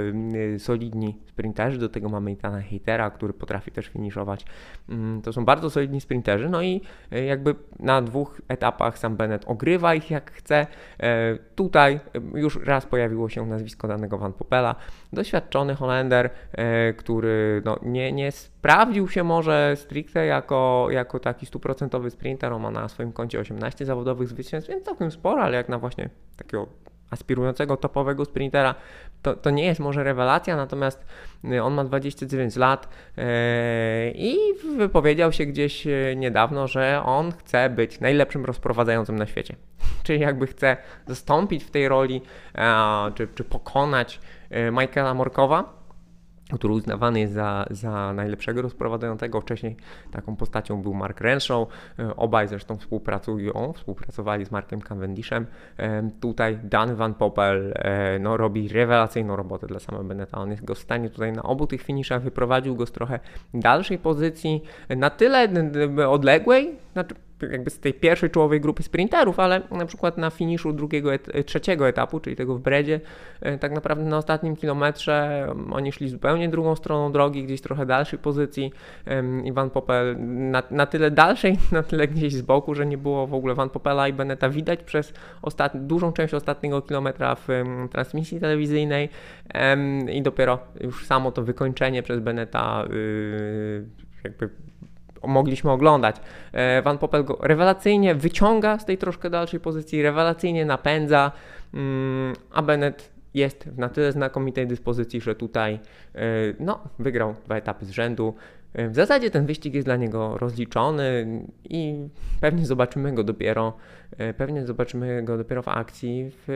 y, 0.55 0.59
solidni 0.59 1.19
sprinterzy, 1.27 1.79
do 1.79 1.89
tego 1.89 2.09
mamy 2.09 2.33
Itana 2.33 2.61
Heitera, 2.61 3.11
który 3.11 3.33
potrafi 3.33 3.71
też 3.71 3.87
finiszować, 3.87 4.45
mm, 4.89 5.23
to 5.23 5.33
są 5.33 5.45
bardzo 5.45 5.71
solidni 5.71 6.01
sprinterzy, 6.01 6.49
no 6.49 6.63
i 6.63 6.81
y, 7.13 7.25
jakby 7.25 7.55
na 7.79 8.03
dwóch 8.03 8.41
etapach 8.49 8.99
sam 8.99 9.17
Bennett 9.17 9.45
ogrywa 9.47 9.95
ich 9.95 10.11
jak 10.11 10.31
chce, 10.31 10.67
e, 11.01 11.39
tutaj 11.55 12.01
już 12.35 12.59
raz 12.65 12.87
pojawiło 12.87 13.29
się 13.29 13.47
nazwisko 13.47 13.89
danego 13.89 14.19
Van 14.19 14.33
Popela, 14.33 14.75
doświadczony 15.13 15.75
Holender, 15.75 16.31
e, 16.53 16.93
który 16.93 17.63
no, 17.65 17.79
nie, 17.83 18.13
nie 18.13 18.33
sprawdził 18.67 19.09
się 19.09 19.25
może 19.25 19.77
stricte 19.77 20.27
jako, 20.27 20.89
jako 20.91 21.21
taki 21.21 21.47
stuprocentowy 21.47 22.11
sprinter, 22.11 22.53
on 22.53 22.63
ma 22.63 22.71
na 22.71 22.89
swoim 22.89 23.13
koncie 23.13 23.41
18 23.41 23.87
zawodowych 23.87 24.29
zwycięstw, 24.29 24.71
więc 24.71 24.85
całkiem 24.85 25.11
sporo, 25.11 25.43
ale 25.43 25.57
jak 25.57 25.69
na 25.69 25.79
właśnie 25.79 26.11
takiego 26.37 26.67
aspirującego 27.11 27.77
topowego 27.77 28.25
sprintera, 28.25 28.75
to, 29.23 29.35
to 29.35 29.51
nie 29.51 29.65
jest 29.65 29.81
może 29.81 30.05
rewelacja, 30.05 30.57
natomiast 30.57 31.05
y, 31.45 31.63
on 31.63 31.75
ma 31.75 31.85
29 31.85 32.57
lat 32.57 32.89
yy, 33.17 33.25
i 34.15 34.37
wypowiedział 34.77 35.33
się 35.33 35.47
gdzieś 35.47 35.87
y, 35.87 36.15
niedawno, 36.17 36.69
że 36.69 37.03
on 37.05 37.33
chce 37.33 37.71
być 37.71 38.01
najlepszym 38.01 38.45
rozprowadzającym 38.45 39.17
na 39.17 39.27
świecie. 39.27 39.57
Czyli 40.05 40.21
jakby 40.21 40.47
chce 40.47 40.77
zastąpić 41.07 41.65
w 41.65 41.71
tej 41.71 41.89
roli, 41.89 42.23
czy, 43.15 43.29
czy 43.35 43.45
pokonać 43.45 44.21
Michaela 44.73 45.15
Morkowa, 45.15 45.86
który 46.55 46.75
uznawany 46.75 47.21
jest 47.21 47.33
za, 47.33 47.67
za 47.71 48.13
najlepszego 48.13 48.63
rozprowadzającego. 48.63 49.41
Wcześniej 49.41 49.77
taką 50.11 50.37
postacią 50.37 50.83
był 50.83 50.95
Mark 50.95 51.21
Renshaw. 51.21 51.69
E, 51.99 52.17
obaj 52.17 52.49
zresztą 52.49 52.77
współpracują, 52.77 53.73
współpracowali 53.73 54.47
z 54.47 54.51
Markiem 54.51 54.81
Cavendishem. 54.81 55.47
E, 55.77 56.11
tutaj 56.21 56.59
Dan 56.65 56.95
Van 56.95 57.15
Poppel 57.15 57.73
e, 57.77 58.19
no, 58.19 58.37
robi 58.37 58.69
rewelacyjną 58.69 59.37
robotę 59.37 59.67
dla 59.67 59.79
samego 59.79 60.05
Beneta. 60.05 60.39
On 60.39 60.51
jest 60.51 60.65
go 60.65 60.75
w 60.75 60.79
stanie 60.79 61.11
tutaj 61.11 61.33
na 61.33 61.43
obu 61.43 61.67
tych 61.67 61.83
finiszach 61.83 62.23
wyprowadził 62.23 62.77
go 62.77 62.87
z 62.87 62.93
trochę 62.93 63.21
dalszej 63.55 63.99
pozycji, 63.99 64.63
na 64.97 65.11
tyle 65.11 65.49
odległej, 66.09 66.77
znaczy 66.93 67.15
jakby 67.43 67.71
z 67.71 67.79
tej 67.79 67.95
pierwszej 67.95 68.31
czołowej 68.31 68.61
grupy 68.61 68.83
sprinterów, 68.83 69.41
ale 69.41 69.63
na 69.71 69.87
przykład 69.87 70.19
na 70.19 70.31
finiszu 70.31 70.73
drugiego, 70.73 71.11
trzeciego 71.47 71.89
etapu, 71.89 72.21
czyli 72.21 72.37
tego 72.37 72.55
w 72.55 72.61
Bredzie, 72.61 73.01
e, 73.41 73.59
tak 73.59 73.73
naprawdę 73.73 74.05
na 74.05 74.19
ostatnim 74.19 74.57
kilometrze 74.57 75.47
mm, 75.51 75.73
oni 75.73 75.93
szli 75.93 76.09
zupełnie 76.09 76.49
drugą 76.49 76.77
stroną 76.77 77.13
drogi, 77.13 77.45
gdzieś 77.45 77.61
trochę 77.61 77.87
dalszej 77.87 78.19
pozycji. 78.19 78.73
Iwan 79.45 79.71
Popel 79.71 80.17
na, 80.29 80.63
na 80.71 80.87
tyle 80.87 81.11
dalszej, 81.11 81.59
na 81.73 81.83
tyle 81.83 82.09
gdzieś 82.09 82.35
z 82.35 82.43
boku, 82.43 82.75
że 82.75 82.87
nie 82.87 82.99
było 82.99 83.27
w 83.27 83.35
ogóle 83.35 83.55
Van 83.55 83.71
Popela 83.71 84.09
i 84.09 84.13
Beneta 84.13 84.49
widać 84.49 84.83
przez 84.83 85.13
dużą 85.75 86.13
część 86.13 86.35
ostatniego 86.35 86.83
kilometra 86.83 87.35
w 87.35 87.49
transmisji 87.91 88.41
telewizyjnej 88.41 89.09
i 90.13 90.23
dopiero 90.23 90.59
już 90.81 91.07
samo 91.07 91.33
to 91.33 91.43
wykończenie 91.43 92.03
przez 92.03 92.21
Beneta 92.21 92.85
yy, 92.91 93.87
jakby 94.25 94.51
mogliśmy 95.25 95.71
oglądać. 95.71 96.17
E, 96.53 96.83
Van 96.83 96.99
Poppel 96.99 97.25
go 97.25 97.39
rewelacyjnie 97.41 98.15
wyciąga 98.15 98.79
z 98.79 98.85
tej 98.85 98.99
troszkę 98.99 99.31
dalszej 99.31 99.61
pozycji, 99.61 100.03
rewelacyjnie 100.03 100.65
napędza, 100.65 101.33
mm, 101.75 102.35
a 102.53 102.63
Bennett 102.63 103.13
jest 103.35 103.65
w 103.65 103.79
na 103.79 103.89
tyle 103.89 104.13
znakomitej 104.13 104.67
dyspozycji, 104.67 105.21
że 105.21 105.35
tutaj 105.35 105.75
e, 106.15 106.21
no, 106.61 106.81
wygrał 106.99 107.35
dwa 107.45 107.57
etapy 107.57 107.87
z 107.87 107.91
rzędu. 107.91 108.35
E, 108.75 108.89
w 108.89 108.95
zasadzie 108.95 109.31
ten 109.31 109.47
wyścig 109.47 109.75
jest 109.75 109.87
dla 109.87 109.97
niego 109.97 110.39
rozliczony 110.39 111.27
i 111.65 112.09
pewnie 112.41 112.67
zobaczymy 112.67 113.13
go 113.13 113.25
dopiero, 113.25 113.77
pewnie 114.37 114.67
zobaczymy 114.67 115.23
go 115.23 115.37
dopiero 115.37 115.63
w 115.63 115.69
akcji 115.69 116.31
w 116.47 116.49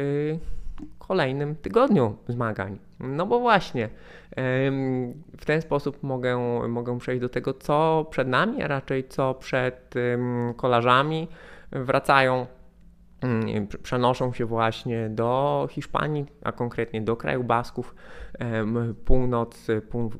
kolejnym 0.99 1.57
tygodniu 1.57 2.17
zmagań. 2.29 2.79
No 3.01 3.27
bo 3.27 3.41
właśnie 3.41 3.89
w 5.39 5.45
ten 5.47 5.63
sposób 5.63 6.03
mogę, 6.03 6.39
mogę 6.69 6.99
przejść 6.99 7.21
do 7.21 7.29
tego, 7.29 7.55
co 7.55 8.07
przed 8.11 8.29
nami, 8.29 8.63
a 8.63 8.69
raczej 8.69 9.09
co 9.09 9.35
przed 9.35 9.95
kolarzami. 10.57 11.29
Wracają, 11.73 12.47
przenoszą 13.83 14.33
się 14.33 14.45
właśnie 14.47 15.09
do 15.09 15.67
Hiszpanii, 15.71 16.27
a 16.45 16.53
konkretnie 16.53 17.01
do 17.01 17.17
kraju 17.17 17.45
Basków, 17.45 17.95
północ, 19.05 19.67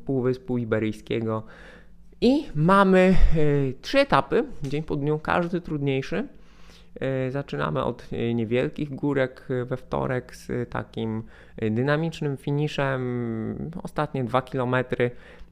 Półwyspu 0.05 0.59
Iberyjskiego. 0.59 1.43
I 2.21 2.47
mamy 2.55 2.99
e, 2.99 3.73
trzy 3.81 3.99
etapy, 3.99 4.45
dzień 4.63 4.83
po 4.83 4.97
dniu, 4.97 5.19
każdy 5.19 5.61
trudniejszy. 5.61 6.29
E, 6.95 7.31
zaczynamy 7.31 7.85
od 7.85 8.07
e, 8.13 8.35
niewielkich 8.35 8.95
górek 8.95 9.47
e, 9.51 9.65
we 9.65 9.77
wtorek 9.77 10.37
z 10.37 10.71
takim 10.71 11.23
dynamicznym 11.71 12.37
finiszem. 12.37 13.71
Ostatnie 13.83 14.25
2 14.25 14.43
km, 14.43 14.75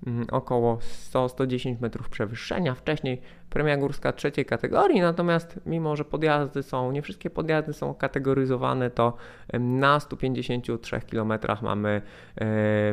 mm, 0.07 0.26
około 0.33 0.78
100-110 1.12 1.76
metrów 1.80 2.09
przewyższenia. 2.09 2.75
Wcześniej 2.75 3.21
premia 3.50 3.76
górska 3.76 4.12
trzeciej 4.12 4.45
kategorii, 4.45 5.00
natomiast 5.00 5.61
mimo, 5.66 5.97
że 5.97 6.04
podjazdy 6.04 6.62
są, 6.62 6.92
nie 6.92 7.02
wszystkie 7.02 7.30
podjazdy 7.30 7.73
są 7.73 7.95
kategoryzowane, 7.95 8.90
to 8.90 9.16
na 9.61 10.00
153 10.00 11.00
km 11.11 11.33
mamy 11.62 12.02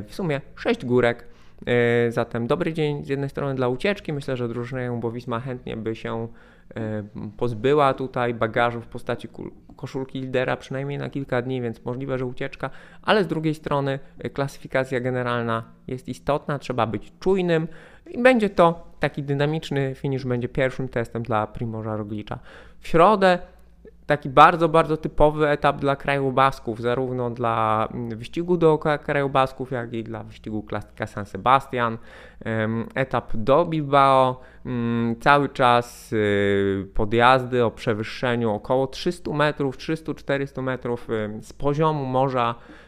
w 0.08 0.10
sumie 0.16 0.42
6 0.56 0.86
górek. 0.86 1.28
Zatem 2.10 2.48
dobry 2.48 2.74
dzień 2.74 3.06
z 3.06 3.10
jednej 3.10 3.30
strony 3.30 3.56
dla 3.56 3.68
ucieczki. 3.68 4.14
Myślę, 4.14 4.38
że 4.38 4.48
drużyna 4.48 4.82
Jumbo-Visma 4.82 5.42
chętnie 5.42 5.78
by 5.78 5.96
się 5.96 6.28
pozbyła 7.38 7.94
tutaj 7.94 8.34
bagażu 8.34 8.82
w 8.82 8.88
postaci 8.88 9.28
koszulki 9.76 10.22
lidera 10.22 10.58
przynajmniej 10.58 10.98
na 10.98 11.10
kilka 11.10 11.42
dni, 11.42 11.62
więc 11.62 11.86
możliwe, 11.86 12.18
że 12.18 12.26
ucieczka, 12.26 12.70
ale 13.02 13.24
z 13.24 13.28
drugiej 13.28 13.56
strony 13.56 14.00
e, 14.20 14.30
klasyfikacja 14.30 15.00
generalna 15.00 15.64
jest 15.88 16.08
istotna, 16.08 16.60
trzeba 16.60 16.88
być 16.88 17.14
czujnym 17.20 17.68
i 18.12 18.24
będzie 18.24 18.50
to 18.50 18.88
taki 19.00 19.24
dynamiczny 19.24 19.96
finish, 19.96 20.26
będzie 20.26 20.50
pierwszym 20.50 20.90
testem 20.90 21.24
dla 21.24 21.48
Primorza 21.48 21.98
Roglicza. 21.98 22.40
W 22.80 22.88
środę 22.88 23.40
taki 24.06 24.30
bardzo, 24.30 24.70
bardzo 24.70 24.98
typowy 24.98 25.50
etap 25.50 25.80
dla 25.80 25.96
krajobasków, 25.96 26.82
zarówno 26.82 27.30
dla 27.30 27.88
mm, 27.94 28.18
wyścigu 28.18 28.58
dookoła 28.58 28.98
krajobasków, 28.98 29.72
jak 29.72 29.94
i 29.94 30.04
dla 30.04 30.24
wyścigu 30.24 30.64
klasyka 30.64 31.08
San 31.08 31.26
Sebastian. 31.26 31.98
Etap 32.96 33.32
do 33.36 33.66
Bilbao, 33.66 34.40
mm, 34.66 35.16
cały 35.20 35.50
czas 35.50 36.14
y, 36.14 36.88
podjazdy 36.94 37.66
o 37.66 37.72
przewyższeniu 37.72 38.52
około 38.52 38.88
300 38.88 39.34
metrów, 39.34 39.78
300-400 39.78 40.62
metrów 40.62 41.08
z 41.42 41.54
poziomu 41.54 42.06
morza 42.06 42.56
y, 42.82 42.85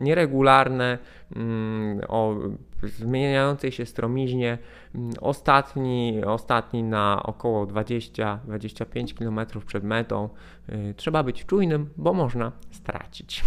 nieregularne, 0.00 0.98
mm, 1.36 2.00
o 2.08 2.34
zmieniającej 2.82 3.72
się 3.72 3.86
stromiźnie. 3.86 4.58
Mm, 4.94 5.10
ostatni, 5.20 6.24
ostatni 6.24 6.82
na 6.82 7.22
około 7.22 7.66
20-25 7.66 9.14
km 9.14 9.40
przed 9.66 9.84
metą. 9.84 10.28
Y, 10.68 10.94
trzeba 10.96 11.22
być 11.22 11.44
czujnym, 11.44 11.90
bo 11.96 12.12
można 12.12 12.52
stracić. 12.70 13.44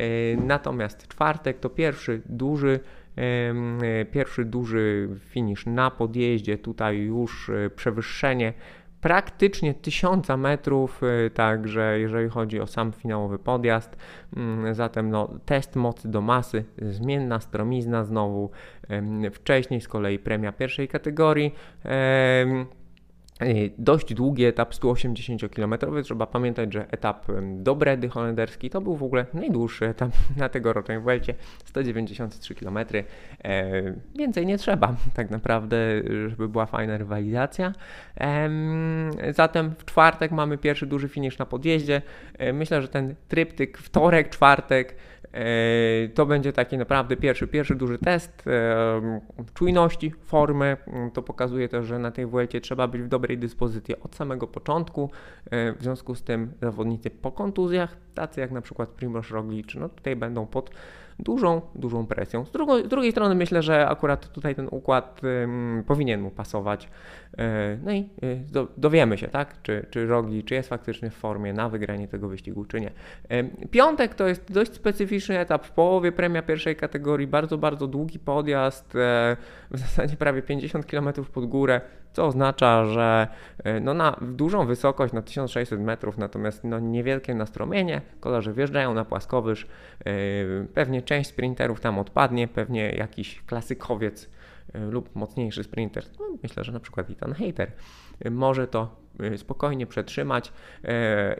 Y, 0.00 0.38
natomiast 0.46 1.08
czwartek 1.08 1.60
to 1.60 1.70
pierwszy 1.70 2.22
duży 2.26 2.80
pierwszy 4.10 4.44
duży 4.44 5.08
finisz 5.18 5.66
na 5.66 5.90
podjeździe, 5.90 6.58
tutaj 6.58 6.98
już 6.98 7.50
przewyższenie 7.76 8.52
praktycznie 9.00 9.74
1000 9.74 10.36
metrów, 10.36 11.02
y, 11.02 11.30
także 11.30 12.00
jeżeli 12.00 12.28
chodzi 12.28 12.60
o 12.60 12.66
sam 12.66 12.92
finałowy 12.92 13.38
podjazd, 13.38 13.96
mm, 14.36 14.74
zatem 14.74 15.10
no, 15.10 15.28
test 15.44 15.76
mocy 15.76 16.08
do 16.08 16.20
masy, 16.20 16.64
zmienna 16.78 17.40
stromizna 17.40 18.04
znowu, 18.04 18.50
wcześniej 19.32 19.80
z 19.80 19.88
kolei 19.88 20.18
premia 20.18 20.52
pierwszej 20.52 20.88
kategorii. 20.88 21.54
Y, 23.42 23.70
dość 23.78 24.14
długi 24.14 24.44
etap 24.44 24.74
180-km. 24.74 26.02
Trzeba 26.04 26.26
pamiętać, 26.26 26.72
że 26.72 26.86
etap 26.90 27.26
do 27.52 27.74
Bredy 27.74 28.08
holenderski 28.08 28.70
to 28.70 28.80
był 28.80 28.96
w 28.96 29.02
ogóle 29.02 29.26
najdłuższy 29.34 29.86
etap 29.86 30.10
na 30.36 30.48
tegorocznej 30.48 31.00
Welcie 31.00 31.34
193 31.64 32.54
km. 32.54 32.78
E, 33.44 33.72
więcej 34.14 34.46
nie 34.46 34.58
trzeba 34.58 34.96
tak 35.14 35.30
naprawdę, 35.30 35.76
żeby 36.28 36.48
była 36.48 36.66
fajna 36.66 36.98
rywalizacja. 36.98 37.72
E, 38.20 38.50
zatem 39.32 39.74
w 39.78 39.84
czwartek 39.84 40.32
mamy 40.32 40.58
pierwszy 40.58 40.86
duży 40.86 41.08
finisz 41.08 41.38
na 41.38 41.46
podjeździe. 41.46 42.02
E, 42.38 42.52
myślę, 42.52 42.82
że 42.82 42.88
ten 42.88 43.14
tryptyk 43.28 43.78
wtorek, 43.78 44.28
czwartek 44.28 44.94
E, 45.32 46.08
to 46.08 46.26
będzie 46.26 46.52
taki 46.52 46.78
naprawdę 46.78 47.16
pierwszy, 47.16 47.48
pierwszy 47.48 47.74
duży 47.74 47.98
test 47.98 48.46
e, 48.46 49.20
czujności, 49.54 50.12
formy. 50.22 50.76
To 51.14 51.22
pokazuje 51.22 51.68
też, 51.68 51.86
że 51.86 51.98
na 51.98 52.10
tej 52.10 52.26
WLT 52.26 52.60
trzeba 52.62 52.88
być 52.88 53.02
w 53.02 53.08
dobrej 53.08 53.29
dyspozycji 53.38 54.00
od 54.00 54.16
samego 54.16 54.46
początku. 54.46 55.10
E, 55.50 55.72
w 55.72 55.82
związku 55.82 56.14
z 56.14 56.22
tym 56.22 56.52
zawodnicy 56.62 57.10
po 57.10 57.32
kontuzjach, 57.32 57.96
tacy 58.14 58.40
jak 58.40 58.50
na 58.50 58.60
przykład 58.60 58.88
Primoz 58.88 59.30
Roglic, 59.30 59.74
no 59.74 59.88
tutaj 59.88 60.16
będą 60.16 60.46
pod 60.46 60.70
dużą, 61.22 61.60
dużą 61.74 62.06
presją. 62.06 62.44
Z, 62.44 62.50
drugo, 62.50 62.78
z 62.78 62.88
drugiej 62.88 63.12
strony 63.12 63.34
myślę, 63.34 63.62
że 63.62 63.88
akurat 63.88 64.32
tutaj 64.32 64.54
ten 64.54 64.68
układ 64.70 65.20
ym, 65.24 65.84
powinien 65.86 66.20
mu 66.20 66.30
pasować. 66.30 66.88
Yy, 67.38 67.44
no 67.84 67.92
i 67.92 68.08
yy, 68.22 68.36
do, 68.52 68.68
dowiemy 68.76 69.18
się, 69.18 69.28
tak, 69.28 69.62
czy, 69.62 69.86
czy 69.90 70.06
Rogli, 70.06 70.44
czy 70.44 70.54
jest 70.54 70.68
faktycznie 70.68 71.10
w 71.10 71.14
formie 71.14 71.52
na 71.52 71.68
wygranie 71.68 72.08
tego 72.08 72.28
wyścigu, 72.28 72.64
czy 72.64 72.80
nie. 72.80 72.90
Yy, 73.30 73.68
piątek 73.70 74.14
to 74.14 74.28
jest 74.28 74.52
dość 74.52 74.74
specyficzny 74.74 75.38
etap, 75.38 75.66
w 75.66 75.70
połowie 75.70 76.12
premia 76.12 76.42
pierwszej 76.42 76.76
kategorii, 76.76 77.26
bardzo, 77.26 77.58
bardzo 77.58 77.86
długi 77.86 78.18
podjazd, 78.18 78.90
w 79.70 79.78
zasadzie 79.78 80.16
prawie 80.16 80.42
50 80.42 80.86
km 80.86 81.08
pod 81.32 81.46
górę, 81.46 81.80
co 82.12 82.26
oznacza, 82.26 82.84
że 82.84 83.28
no 83.80 83.94
na 83.94 84.16
dużą 84.22 84.66
wysokość, 84.66 85.12
na 85.12 85.22
1600 85.22 85.80
metrów, 85.80 86.18
natomiast 86.18 86.64
no 86.64 86.78
niewielkie 86.78 87.34
nastromienie, 87.34 88.00
kolarze 88.20 88.52
wjeżdżają 88.52 88.94
na 88.94 89.04
płaskowyż, 89.04 89.66
pewnie 90.74 91.02
część 91.02 91.30
sprinterów 91.30 91.80
tam 91.80 91.98
odpadnie, 91.98 92.48
pewnie 92.48 92.90
jakiś 92.90 93.42
klasykowiec 93.46 94.30
lub 94.74 95.16
mocniejszy 95.16 95.64
sprinter, 95.64 96.04
no 96.18 96.26
myślę, 96.42 96.64
że 96.64 96.72
na 96.72 96.80
przykład 96.80 97.10
Ethan 97.10 97.32
Hater, 97.32 97.72
e, 98.20 98.30
może 98.30 98.66
to 98.66 98.96
e, 99.20 99.38
spokojnie 99.38 99.86
przetrzymać 99.86 100.52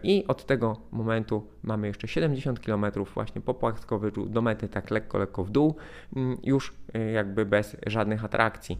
i 0.02 0.24
od 0.28 0.46
tego 0.46 0.76
momentu 0.90 1.46
mamy 1.62 1.86
jeszcze 1.86 2.08
70 2.08 2.60
km 2.60 2.86
właśnie 3.14 3.40
po 3.40 3.54
płaskowyczu 3.54 4.26
do 4.26 4.42
mety 4.42 4.68
tak 4.68 4.90
lekko, 4.90 5.18
lekko 5.18 5.44
w 5.44 5.50
dół, 5.50 5.76
mm, 6.16 6.38
już 6.44 6.74
jakby 7.14 7.46
bez 7.46 7.76
żadnych 7.86 8.24
atrakcji. 8.24 8.78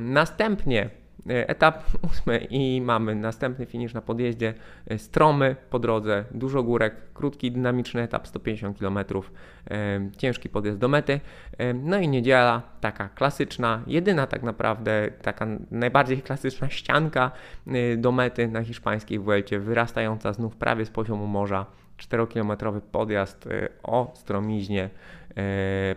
Następnie 0.00 0.90
etap 1.26 1.84
ósmy 2.10 2.38
i 2.50 2.80
mamy 2.80 3.14
następny 3.14 3.66
finisz 3.66 3.94
na 3.94 4.00
podjeździe. 4.00 4.54
E, 4.86 4.98
stromy 4.98 5.56
po 5.70 5.78
drodze, 5.78 6.24
dużo 6.30 6.62
górek, 6.62 6.94
krótki, 7.14 7.52
dynamiczny 7.52 8.02
etap 8.02 8.28
150 8.28 8.78
km, 8.78 8.98
e, 8.98 10.10
ciężki 10.16 10.48
podjazd 10.48 10.78
do 10.78 10.88
mety. 10.88 11.20
No 11.74 11.98
i 11.98 12.08
niedziela, 12.08 12.62
taka 12.80 13.08
klasyczna, 13.08 13.82
jedyna 13.86 14.26
tak 14.26 14.42
naprawdę, 14.42 15.10
taka 15.22 15.46
najbardziej 15.70 16.22
klasyczna 16.22 16.68
ścianka 16.68 17.30
do 17.96 18.12
mety 18.12 18.48
na 18.48 18.64
hiszpańskiej 18.64 19.18
Vuelcie, 19.18 19.58
wyrastająca 19.58 20.32
znów 20.32 20.56
prawie 20.56 20.84
z 20.84 20.90
poziomu 20.90 21.26
morza. 21.26 21.66
4-kilometrowy 21.98 22.80
podjazd 22.80 23.48
o 23.82 24.12
stromiźnie 24.14 24.90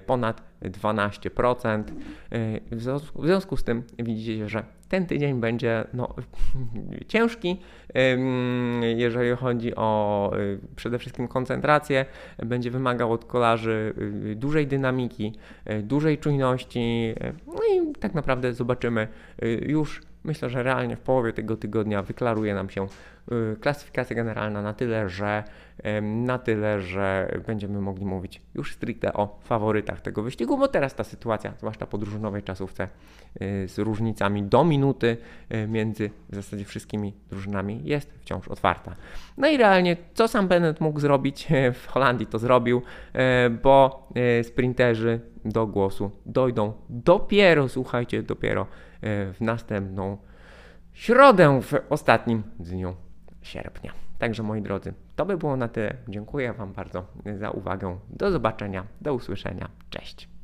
ponad 0.06 0.42
12%. 0.62 1.84
W 2.72 2.82
związku 3.24 3.58
z 3.58 3.64
tym 3.64 3.84
widzicie, 3.98 4.50
że 4.50 4.64
ten 4.90 5.06
tydzień 5.06 5.40
będzie 5.40 5.84
no, 5.94 6.16
ciężki, 7.08 7.58
jeżeli 8.96 9.36
chodzi 9.36 9.76
o 9.76 10.32
y, 10.38 10.60
przede 10.76 11.00
wszystkim 11.00 11.28
koncentrację. 11.28 12.06
Będzie 12.38 12.72
wymagał 12.72 13.14
od 13.14 13.26
kolarzy 13.26 13.94
y, 14.32 14.36
dużej 14.36 14.68
dynamiki, 14.68 15.34
y, 15.70 15.84
dużej 15.84 16.18
czujności. 16.18 17.16
No 17.48 17.60
i 17.74 17.94
tak 18.00 18.14
naprawdę 18.14 18.54
zobaczymy 18.54 19.08
już 19.62 20.02
myślę, 20.24 20.50
że 20.50 20.64
realnie 20.64 20.96
w 20.96 21.00
połowie 21.00 21.34
tego 21.34 21.58
tygodnia 21.58 22.02
wyklaruje 22.02 22.54
nam 22.54 22.70
się 22.70 22.88
klasyfikacja 23.62 24.16
generalna 24.16 24.62
na 24.62 24.74
tyle, 24.74 25.10
że 25.10 25.44
na 26.02 26.40
tyle, 26.40 26.82
że 26.82 27.38
będziemy 27.48 27.82
mogli 27.82 28.06
mówić 28.06 28.42
już 28.56 28.74
stricte 28.74 29.14
o 29.14 29.40
faworytach 29.44 30.02
tego 30.02 30.24
wyścigu, 30.24 30.58
bo 30.58 30.68
teraz 30.68 30.96
ta 30.96 31.04
sytuacja, 31.04 31.54
zwłaszcza 31.58 31.88
po 31.88 31.98
drużynowej 31.98 32.44
czasówce 32.44 32.88
z 33.66 33.78
różnicami 33.78 34.44
do 34.44 34.64
minuty 34.64 35.18
między 35.68 36.10
w 36.30 36.36
zasadzie 36.36 36.66
wszystkimi 36.66 37.14
drużynami 37.30 37.82
jest 37.84 38.14
wciąż 38.22 38.48
otwarta. 38.48 38.96
No 39.38 39.48
i 39.48 39.58
realnie, 39.58 39.98
co 40.14 40.28
sam 40.28 40.48
Bennett 40.48 40.82
mógł 40.82 41.00
zrobić 41.00 41.48
w 41.84 41.88
Holandii, 41.88 42.28
to 42.28 42.40
zrobił, 42.40 42.82
bo 43.64 44.08
sprinterzy 44.44 45.20
do 45.46 45.68
głosu 45.68 46.12
dojdą 46.26 46.74
dopiero, 46.90 47.70
słuchajcie, 47.70 48.24
dopiero 48.24 48.68
w 49.02 49.38
następną 49.40 50.18
środę 50.94 51.62
w 51.62 51.74
ostatnim 51.90 52.44
dniu 52.60 52.96
sierpnia. 53.42 53.94
Także 54.20 54.44
moi 54.44 54.62
drodzy, 54.62 54.94
to 55.16 55.26
by 55.26 55.38
było 55.38 55.56
na 55.56 55.68
tyle. 55.68 55.96
Dziękuję 56.08 56.54
Wam 56.54 56.74
bardzo 56.74 57.06
za 57.40 57.52
uwagę. 57.52 58.00
Do 58.10 58.32
zobaczenia, 58.32 58.86
do 59.02 59.14
usłyszenia. 59.14 59.70
Cześć. 59.90 60.39